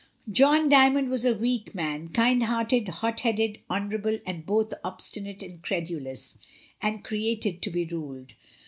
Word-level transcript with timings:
John 0.31 0.67
Dymond 0.67 1.09
was 1.11 1.25
a 1.25 1.35
weak 1.37 1.75
man, 1.75 2.07
kind 2.09 2.41
hearted, 2.41 2.87
hot 2.87 3.19
headed, 3.19 3.59
honourable, 3.69 4.17
and 4.25 4.47
both 4.47 4.73
obstinate 4.83 5.43
and 5.43 5.61
credulous, 5.61 6.39
and 6.81 7.03
created 7.03 7.61
to 7.61 7.69
be 7.69 7.85
ruled. 7.85 8.33